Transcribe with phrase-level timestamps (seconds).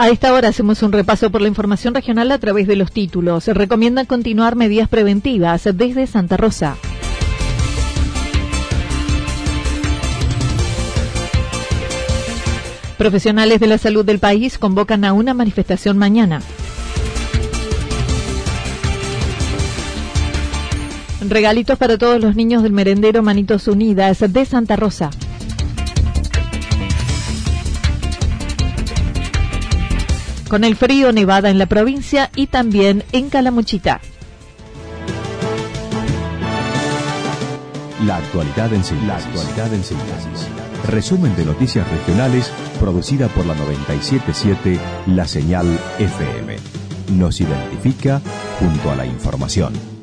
[0.00, 3.44] A esta hora hacemos un repaso por la información regional a través de los títulos.
[3.44, 6.78] Se recomiendan continuar medidas preventivas desde Santa Rosa.
[12.96, 16.40] Profesionales de la salud del país convocan a una manifestación mañana.
[21.28, 25.10] Regalitos para todos los niños del merendero Manitos Unidas de Santa Rosa.
[30.50, 34.00] Con el frío nevada en la provincia y también en Calamuchita.
[38.04, 39.06] La actualidad en síntesis.
[39.06, 40.48] La actualidad en síntesis.
[40.88, 45.68] Resumen de noticias regionales producida por la 977 La Señal
[46.00, 46.56] FM.
[47.12, 48.20] Nos identifica
[48.58, 49.99] junto a la información.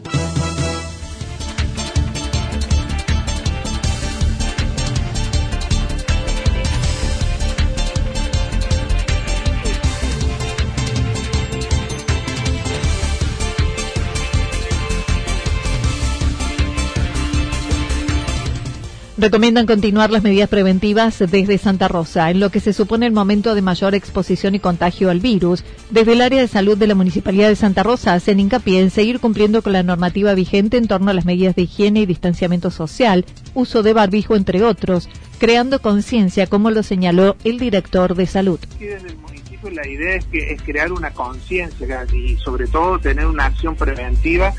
[19.27, 23.55] Recomiendan continuar las medidas preventivas desde Santa Rosa, en lo que se supone el momento
[23.55, 25.65] de mayor exposición y contagio al virus.
[25.89, 29.20] Desde el área de salud de la Municipalidad de Santa Rosa hacen hincapié en seguir
[29.20, 33.26] cumpliendo con la normativa vigente en torno a las medidas de higiene y distanciamiento social,
[33.54, 38.61] uso de barbijo, entre otros, creando conciencia, como lo señaló el director de salud.
[38.80, 43.76] desde el municipio la idea es, crear una conciencia y sobre todo tener una acción
[43.76, 44.54] preventiva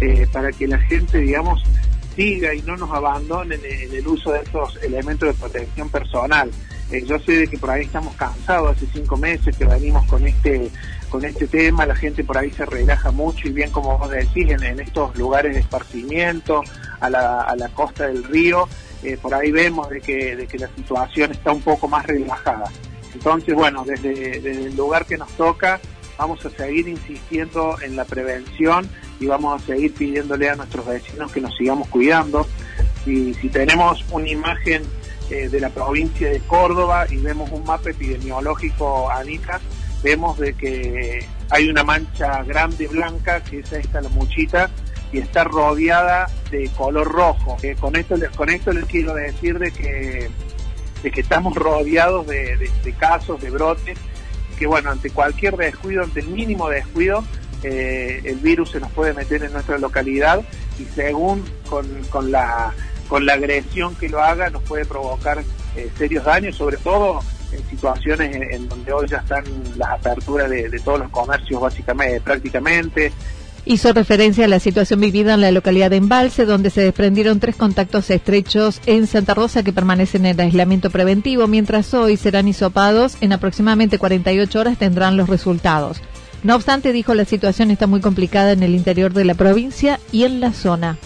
[0.00, 1.64] eh, para que la gente, digamos,
[2.14, 6.50] siga y no nos abandonen en el uso de estos elementos de protección personal.
[6.90, 10.26] Eh, yo sé de que por ahí estamos cansados, hace cinco meses que venimos con
[10.26, 10.70] este
[11.08, 14.50] con este tema, la gente por ahí se relaja mucho y bien como vos decís,
[14.50, 16.62] en, estos lugares de esparcimiento,
[16.98, 18.68] a la, a la costa del río,
[19.04, 22.68] eh, por ahí vemos de que, de que la situación está un poco más relajada.
[23.14, 25.80] Entonces, bueno, desde el lugar que nos toca,
[26.18, 28.88] vamos a seguir insistiendo en la prevención
[29.20, 32.46] y vamos a seguir pidiéndole a nuestros vecinos que nos sigamos cuidando.
[33.06, 34.82] Y si tenemos una imagen
[35.30, 39.60] eh, de la provincia de Córdoba y vemos un mapa epidemiológico, Anita,
[40.02, 44.70] vemos de que hay una mancha grande blanca, que es esta la muchita,
[45.12, 47.56] y está rodeada de color rojo.
[47.62, 50.28] Eh, con, esto, con esto les quiero decir de que,
[51.02, 53.98] de que estamos rodeados de, de casos, de brotes,
[54.54, 57.24] que bueno, ante cualquier descuido, ante el mínimo descuido,
[57.62, 60.42] eh, el virus se nos puede meter en nuestra localidad
[60.78, 62.72] y según con, la,
[63.08, 65.42] con la agresión que lo haga nos puede provocar
[65.76, 67.20] eh, serios daños, sobre todo
[67.52, 69.44] en situaciones en, donde hoy ya están
[69.76, 73.12] las aperturas de, todos los comercios básicamente, prácticamente,
[73.66, 77.56] Hizo referencia a la situación vivida en la localidad de Embalse, donde se desprendieron tres
[77.56, 83.16] contactos estrechos en Santa Rosa que permanecen en aislamiento preventivo, mientras hoy serán hisopados.
[83.22, 86.02] En aproximadamente 48 horas tendrán los resultados.
[86.42, 90.24] No obstante, dijo, la situación está muy complicada en el interior de la provincia y
[90.24, 90.98] en la zona.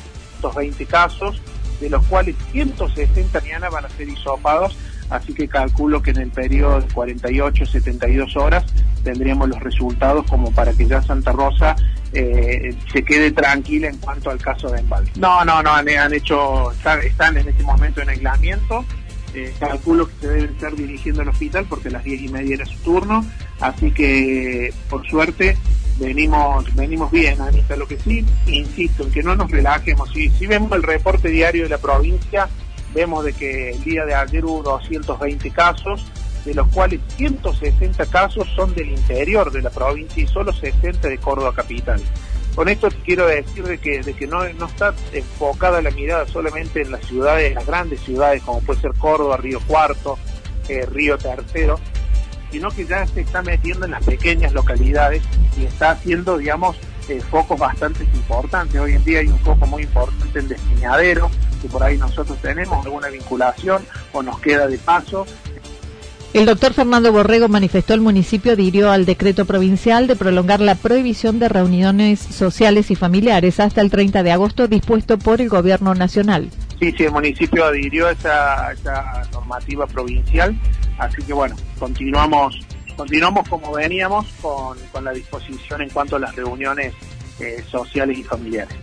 [0.57, 1.41] 20 casos,
[1.81, 4.75] de los cuales 160 mañana van a ser hisopados,
[5.11, 8.65] así que calculo que en el periodo de 48, 72 horas
[9.03, 11.77] tendríamos los resultados como para que ya Santa Rosa
[12.13, 15.13] eh, se quede tranquila en cuanto al caso de embalse.
[15.17, 18.85] No, no, no, han, hecho, están, en este momento en aislamiento,
[19.35, 22.55] eh, calculo que se deben estar dirigiendo al hospital porque a las diez y media
[22.55, 23.25] era su turno,
[23.61, 25.57] así que por suerte
[25.99, 27.77] venimos venimos bien, Anita.
[27.77, 30.11] Lo que sí, insisto, en que no nos relajemos.
[30.13, 32.49] Si, si vemos el reporte diario de la provincia,
[32.95, 36.05] vemos de que el día de ayer hubo 220 casos,
[36.45, 41.19] de los cuales 160 casos son del interior de la provincia y solo 60 de
[41.19, 42.01] Córdoba capital.
[42.55, 46.83] Con esto quiero decir de que, de que no, no está enfocada la mirada solamente
[46.83, 50.19] en las ciudades, las grandes ciudades como puede ser Córdoba, Río Cuarto,
[50.69, 51.79] eh, Río Tercero,
[52.51, 55.23] sino que ya se está metiendo en las pequeñas localidades
[55.57, 56.77] y está haciendo, digamos,
[57.09, 58.81] eh, focos bastante importantes.
[58.81, 62.85] Hoy en día hay un foco muy importante en Despeñadero, que por ahí nosotros tenemos
[62.85, 63.83] alguna vinculación
[64.13, 65.27] o nos queda de paso.
[66.35, 71.39] El doctor Fernando Borrego manifestó el municipio adhirió al decreto provincial de prolongar la prohibición
[71.39, 76.51] de reuniones sociales y familiares hasta el 30 de agosto dispuesto por el gobierno nacional.
[76.79, 80.55] Sí, sí, el municipio adhirió a esa, normativa provincial,
[80.99, 82.61] así que bueno, continuamos
[82.95, 86.93] continuamos como veníamos con, la disposición en cuanto a las reuniones
[87.41, 88.77] eh, sociales y familiares.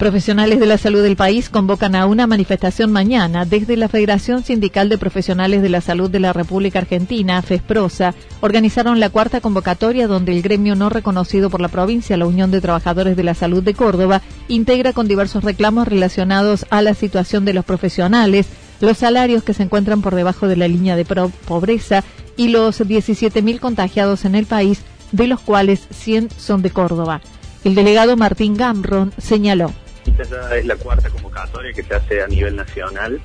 [0.00, 4.88] Profesionales de la salud del país convocan a una manifestación mañana desde la Federación Sindical
[4.88, 10.32] de Profesionales de la Salud de la República Argentina, FESPROSA, organizaron la cuarta convocatoria donde
[10.32, 13.74] el gremio no reconocido por la provincia, la Unión de Trabajadores de la Salud de
[13.74, 18.46] Córdoba, integra con diversos reclamos relacionados a la situación de los profesionales,
[18.80, 22.04] los salarios que se encuentran por debajo de la línea de pobreza
[22.38, 24.80] y los 17.000 contagiados en el país,
[25.12, 27.20] de los cuales 100 son de Córdoba.
[27.64, 29.70] El delegado Martín Gamron señaló.
[30.18, 33.20] Esta es la cuarta convocatoria que se hace a nivel nacional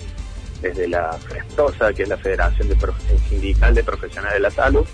[0.61, 2.75] desde la FRESTOSA, que es la Federación de
[3.29, 4.85] Sindical de Profesionales de la Salud,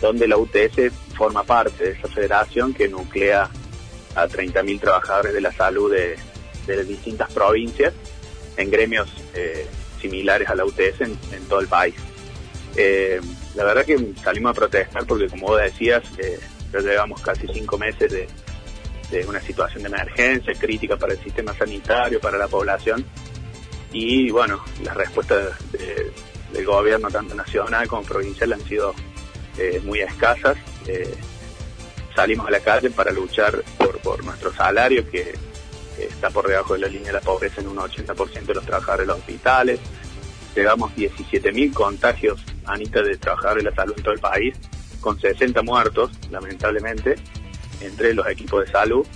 [0.00, 3.50] donde la UTS forma parte de esa federación que nuclea
[4.14, 6.16] a 30.000 trabajadores de la salud de,
[6.86, 7.92] distintas provincias
[8.56, 9.66] en gremios eh,
[10.00, 11.96] similares a la UTS en, todo el país.
[12.76, 13.20] Eh,
[13.56, 16.38] la verdad que salimos a protestar porque, como vos decías, eh,
[16.72, 18.28] ya llevamos casi cinco meses de,
[19.10, 23.04] de una situación de emergencia crítica para el sistema sanitario, para la población.
[23.92, 25.56] Y bueno, las respuestas
[26.52, 28.94] del gobierno, tanto nacional como provincial, han sido
[29.58, 30.56] eh, muy escasas.
[30.86, 31.14] Eh,
[32.14, 35.34] salimos a la calle para luchar por, por nuestro salario, que
[35.98, 39.06] está por debajo de la línea de la pobreza en un 80% de los trabajadores
[39.06, 39.80] de los hospitales.
[40.54, 44.54] Llegamos 17.000 contagios, Anita, de trabajadores de la salud en todo el país,
[45.00, 47.16] con 60 muertos, lamentablemente
[47.80, 49.06] entre los equipos de salud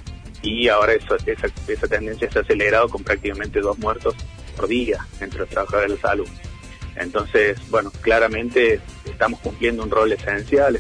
[0.43, 4.15] y ahora eso, esa, esa tendencia se ha acelerado con prácticamente dos muertos
[4.57, 6.29] por día entre los trabajadores de la salud.
[6.97, 10.79] Entonces, bueno, claramente estamos cumpliendo un rol esencial.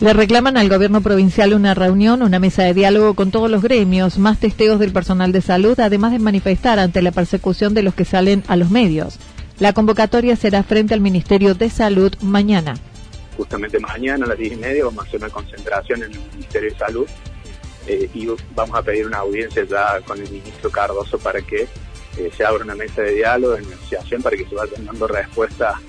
[0.00, 4.18] Le reclaman al gobierno provincial una reunión, una mesa de diálogo con todos los gremios,
[4.18, 8.06] más testeos del personal de salud, además de manifestar ante la persecución de los que
[8.06, 9.18] salen a los medios.
[9.58, 12.74] La convocatoria será frente al Ministerio de Salud mañana
[13.36, 16.70] justamente mañana a las 10 y media vamos a hacer una concentración en el Ministerio
[16.70, 17.08] de Salud
[17.86, 21.66] eh, y vamos a pedir una audiencia ya con el ministro Cardoso para que
[22.16, 25.80] eh, se abra una mesa de diálogo, de negociación, para que se vayan dando respuesta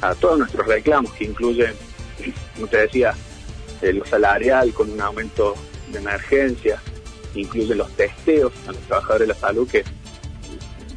[0.00, 1.74] a todos nuestros reclamos, que incluyen,
[2.54, 3.14] como te decía,
[3.82, 5.54] eh, lo salarial con un aumento
[5.92, 6.80] de emergencia,
[7.34, 9.84] incluye los testeos a los trabajadores de la salud que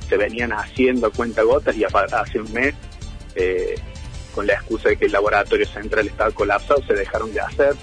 [0.07, 2.75] se venían haciendo a cuenta gotas y hace un mes
[4.33, 7.75] con la excusa de que el laboratorio central estaba colapsado, se dejaron de hacer.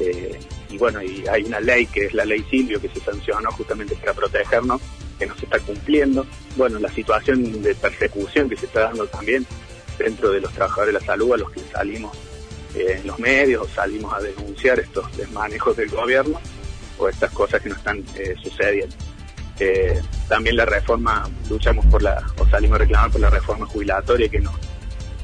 [0.00, 0.38] Eh,
[0.68, 3.96] y bueno, y hay una ley que es la ley Silvio que se sancionó justamente
[3.96, 4.80] para protegernos,
[5.18, 6.26] que no se está cumpliendo.
[6.56, 9.46] Bueno, la situación de persecución que se está dando también
[9.98, 12.16] dentro de los trabajadores de la salud a los que salimos
[12.74, 16.40] eh, en los medios, salimos a denunciar estos desmanejos del gobierno
[16.98, 18.94] o estas cosas que no están eh, sucediendo.
[20.28, 24.40] también la reforma, luchamos por la, o salimos a reclamar por la reforma jubilatoria que
[24.40, 24.54] nos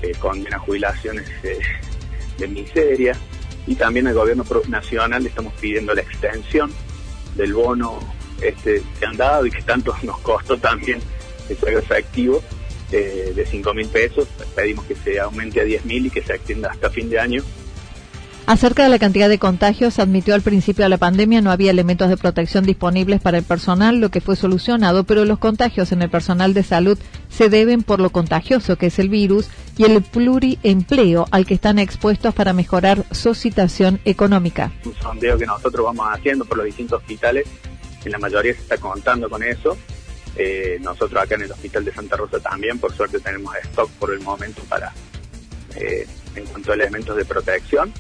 [0.02, 3.16] eh, condena jubilaciones de miseria
[3.66, 6.72] y también al gobierno nacional estamos pidiendo la extensión
[7.34, 7.98] del bono
[8.40, 11.00] este que han dado y que tanto nos costó también
[11.48, 12.42] se haga efectivo
[12.92, 14.28] eh, de 5 mil pesos.
[14.54, 17.42] Pedimos que se aumente a 10 mil y que se extienda hasta fin de año
[18.46, 22.08] Acerca de la cantidad de contagios, admitió al principio de la pandemia no había elementos
[22.08, 26.10] de protección disponibles para el personal, lo que fue solucionado, pero los contagios en el
[26.10, 26.96] personal de salud
[27.28, 31.80] se deben por lo contagioso que es el virus y el pluriempleo al que están
[31.80, 34.70] expuestos para mejorar su situación económica.
[34.84, 37.48] Un sondeo que nosotros vamos haciendo por los distintos hospitales,
[38.04, 39.76] en la mayoría se está contando con eso.
[40.36, 44.12] Eh, nosotros acá en el Hospital de Santa Rosa también, por suerte tenemos stock por
[44.12, 44.92] el momento para,
[45.74, 47.92] eh, en cuanto a elementos de protección.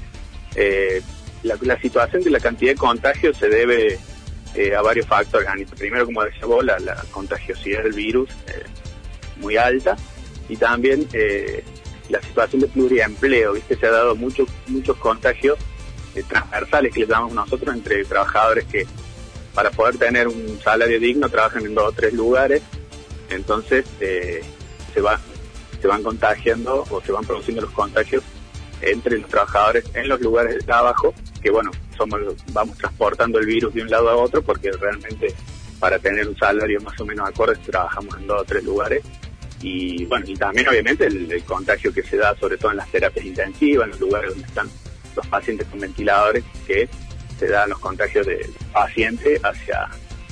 [0.56, 1.02] Eh,
[1.42, 3.98] la, situación de la cantidad de contagios se debe
[4.54, 5.48] eh, a varios factores.
[5.78, 6.76] Primero, como decía vos, la,
[7.10, 8.64] contagiosidad del virus eh,
[9.36, 9.96] muy alta
[10.48, 11.06] y también
[12.08, 13.52] la situación de pluriempleo.
[13.52, 13.76] ¿viste?
[13.76, 15.58] Se ha dado muchos muchos contagios
[16.24, 18.86] transversales que le llamamos nosotros entre trabajadores que
[19.56, 22.62] para poder tener un salario digno trabajan en dos o tres lugares,
[23.30, 24.42] entonces eh,
[24.92, 25.18] se va
[25.80, 28.22] se van contagiando o se van produciendo los contagios
[28.80, 32.20] entre los trabajadores en los lugares de trabajo, que bueno, somos
[32.52, 35.34] vamos transportando el virus de un lado a otro porque realmente
[35.78, 39.02] para tener un salario más o menos acorde trabajamos en dos o tres lugares
[39.62, 43.24] y bueno, y también obviamente el, contagio que se da sobre todo en las terapias
[43.24, 44.68] intensivas, en los lugares donde están
[45.14, 46.88] los pacientes con ventiladores, que
[47.38, 49.88] se dan los contagios del paciente hacia,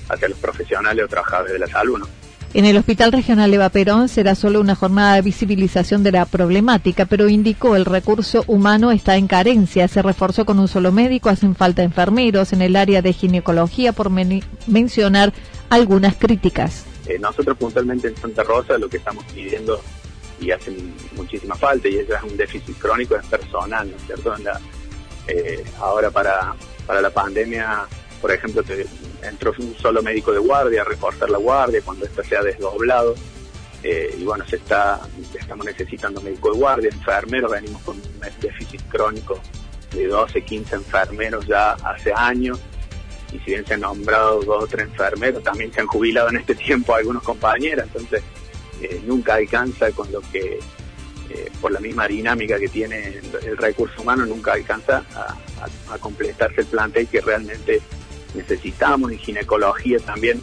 [0.09, 2.07] hacia los profesionales o trabajadores de la salud.
[2.55, 7.05] En el Hospital Regional Eva Perón será solo una jornada de visibilización de la problemática,
[7.05, 9.89] pero indicó el recurso humano está en carencia.
[9.89, 14.09] Se reforzó con un solo médico, hacen falta enfermeros en el área de ginecología, por
[14.69, 15.33] mencionar
[15.69, 16.85] algunas críticas.
[17.09, 19.81] Eh, nosotros puntualmente en Santa Rosa lo que estamos pidiendo
[20.41, 20.77] y hace
[21.17, 24.33] muchísima falta y es un déficit crónico es personal, ¿no es cierto?
[25.27, 26.55] Eh, ahora para,
[26.87, 27.85] para la pandemia
[28.25, 28.87] por ejemplo, te,
[29.23, 33.15] entró un solo médico de guardia a reforzar la guardia cuando esto se ha desdoblado.
[33.83, 34.99] Eh, y bueno, se está,
[35.39, 39.39] estamos necesitando médico de guardia, enfermeros, venimos con un déficit crónico
[39.93, 42.59] de 12, 15 enfermeros ya hace años.
[43.31, 46.37] Y si bien se han nombrado dos o tres enfermeros, también se han jubilado en
[46.37, 48.23] este tiempo algunos compañeros, entonces
[48.81, 50.61] eh, nunca alcanza con lo que,
[51.29, 55.37] eh, por la misma dinámica que tiene el, recurso humano, nunca alcanza a,
[55.93, 57.83] a completarse el plantel que realmente
[58.35, 60.41] necesitamos, en ginecología también.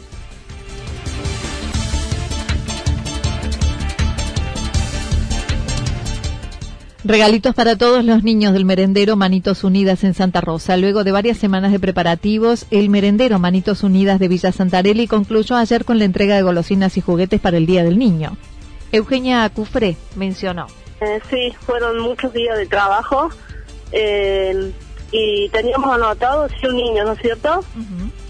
[7.04, 10.76] Regalitos para todos los niños del merendero Manitos Unidas en Santa Rosa.
[10.76, 15.84] Luego de varias semanas de preparativos, el merendero Manitos Unidas de Villa Santarelli concluyó ayer
[15.84, 18.36] con la entrega de golosinas y juguetes para el Día del Niño.
[18.92, 20.68] Eugenia Cufré mencionó.
[21.00, 23.30] Eh, sí, fueron muchos días de trabajo.
[23.90, 24.72] Eh,
[25.12, 27.62] y teníamos anotado 100 niños, ¿no es cierto?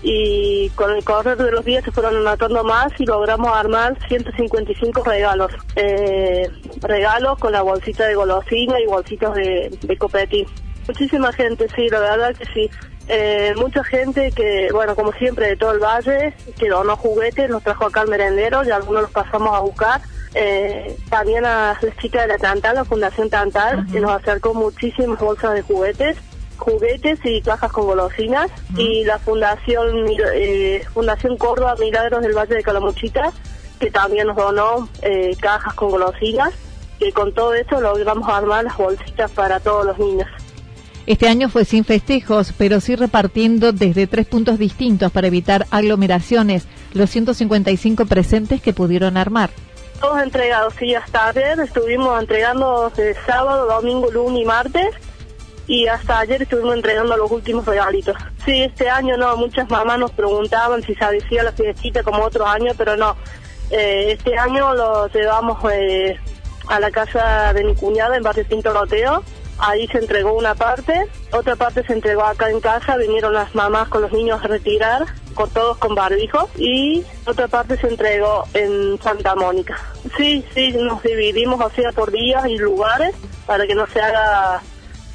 [0.02, 5.04] Y con el correr de los días se fueron anotando más y logramos armar 155
[5.04, 5.52] regalos.
[5.76, 10.46] Eh, regalos con la bolsita de golosina y bolsitas de, de copetín.
[10.88, 12.68] Muchísima gente, sí, la verdad que sí.
[13.06, 17.62] Eh, mucha gente que, bueno, como siempre, de todo el valle, que donó juguetes, los
[17.62, 20.00] trajo acá al merendero y algunos los pasamos a buscar.
[20.34, 25.20] Eh, también a las chicas de la Tantal, la Fundación Tantal, que nos acercó muchísimas
[25.20, 26.16] bolsas de juguetes
[26.62, 32.62] juguetes y cajas con golosinas y la Fundación eh, Fundación Córdoba Milagros del Valle de
[32.62, 33.32] Calamuchita
[33.78, 36.52] que también nos donó eh, cajas con golosinas
[36.98, 40.28] que con todo eso logramos armar las bolsitas para todos los niños.
[41.04, 46.68] Este año fue sin festejos, pero sí repartiendo desde tres puntos distintos para evitar aglomeraciones
[46.94, 49.50] los 155 presentes que pudieron armar.
[50.00, 54.94] Todos entregados, sí, hasta ayer estuvimos entregando de sábado, domingo, lunes y martes
[55.72, 58.14] y hasta ayer estuvimos entregando los últimos regalitos.
[58.44, 62.46] Sí, este año no, muchas mamás nos preguntaban si se decía la fiestita como otros
[62.46, 63.16] años, pero no.
[63.70, 66.20] Eh, este año lo llevamos eh,
[66.68, 69.22] a la casa de mi cuñada en Barrio Pinto Roteo.
[69.56, 73.88] Ahí se entregó una parte, otra parte se entregó acá en casa, vinieron las mamás
[73.88, 79.00] con los niños a retirar, con todos con barbijo, y otra parte se entregó en
[79.00, 79.78] Santa Mónica.
[80.18, 83.14] Sí, sí, nos dividimos, o sea, por días y lugares,
[83.46, 84.60] para que no se haga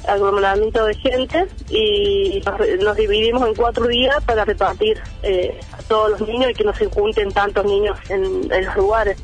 [0.06, 2.42] aglomeramiento de gente y
[2.82, 6.74] nos, dividimos en cuatro días para repartir eh, a todos los niños y que no
[6.74, 9.18] se junten tantos niños en, los lugares.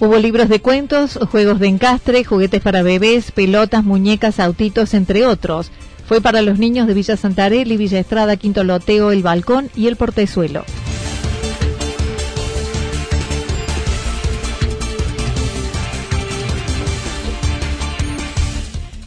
[0.00, 5.70] Hubo libros de cuentos, juegos de encastre, juguetes para bebés, pelotas, muñecas, autitos, entre otros.
[6.06, 9.96] Fue para los niños de Villa Santarelli, Villa Estrada, Quinto Loteo, El Balcón y El
[9.96, 10.64] Portezuelo.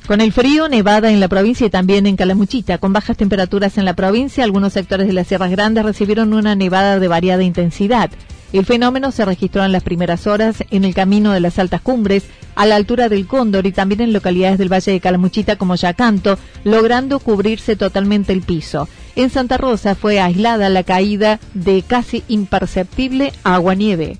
[0.08, 3.84] Con el frío, nevada en la provincia y también en Calamuchita, con bajas temperaturas en
[3.84, 8.10] la provincia, algunos sectores de las Sierras Grandes recibieron una nevada de variada intensidad.
[8.54, 12.24] El fenómeno se registró en las primeras horas en el camino de las altas cumbres,
[12.56, 16.40] a la altura del Cóndor y también en localidades del Valle de Calamuchita como Yacanto,
[16.64, 18.88] logrando cubrirse totalmente el piso.
[19.18, 24.20] En Santa Rosa fue aislada la caída de casi imperceptible agua-nieve.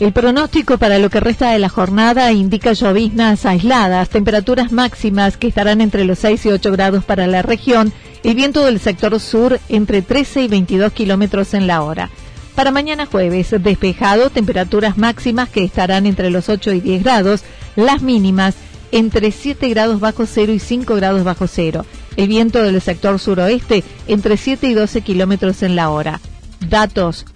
[0.00, 5.46] El pronóstico para lo que resta de la jornada indica lloviznas aisladas, temperaturas máximas que
[5.46, 7.92] estarán entre los 6 y 8 grados para la región
[8.24, 12.10] El viento del sector sur entre 13 y 22 kilómetros en la hora.
[12.56, 17.42] Para mañana jueves, despejado, temperaturas máximas que estarán entre los 8 y 10 grados,
[17.76, 18.56] las mínimas
[18.90, 21.84] entre 7 grados bajo cero y 5 grados bajo cero.
[22.16, 26.20] El viento del sector suroeste entre 7 y 12 kilómetros en la hora.
[26.68, 27.26] Datos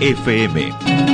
[0.00, 1.07] FM.